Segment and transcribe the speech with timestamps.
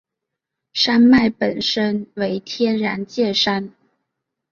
[0.73, 3.71] 山脉本身为天然界山。